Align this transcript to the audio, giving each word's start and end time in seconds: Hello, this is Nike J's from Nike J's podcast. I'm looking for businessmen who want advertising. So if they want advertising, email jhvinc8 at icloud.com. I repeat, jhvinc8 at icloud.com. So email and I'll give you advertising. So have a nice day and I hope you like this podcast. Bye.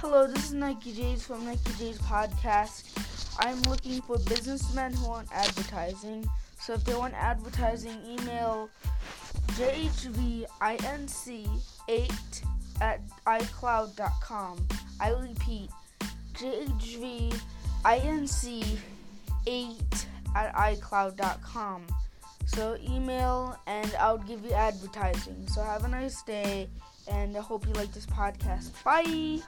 Hello, 0.00 0.28
this 0.28 0.44
is 0.44 0.54
Nike 0.54 0.92
J's 0.92 1.26
from 1.26 1.44
Nike 1.44 1.72
J's 1.76 1.98
podcast. 1.98 2.84
I'm 3.40 3.60
looking 3.62 4.00
for 4.02 4.16
businessmen 4.16 4.92
who 4.92 5.08
want 5.08 5.26
advertising. 5.32 6.24
So 6.60 6.74
if 6.74 6.84
they 6.84 6.94
want 6.94 7.14
advertising, 7.14 7.98
email 8.06 8.70
jhvinc8 9.56 10.38
at 12.80 13.00
icloud.com. 13.26 14.68
I 15.00 15.10
repeat, 15.10 15.70
jhvinc8 16.34 17.42
at 20.36 20.54
icloud.com. 20.54 21.86
So 22.46 22.78
email 22.88 23.58
and 23.66 23.92
I'll 23.98 24.18
give 24.18 24.44
you 24.44 24.52
advertising. 24.52 25.48
So 25.48 25.60
have 25.60 25.82
a 25.82 25.88
nice 25.88 26.22
day 26.22 26.68
and 27.08 27.36
I 27.36 27.40
hope 27.40 27.66
you 27.66 27.72
like 27.72 27.92
this 27.92 28.06
podcast. 28.06 28.70
Bye. 28.84 29.40